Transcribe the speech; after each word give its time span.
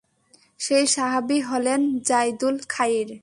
সেই 0.59 0.85
সাহাবী 0.87 1.39
হলেন 1.41 1.81
যায়দুল 1.99 2.55
খাইর। 2.69 3.09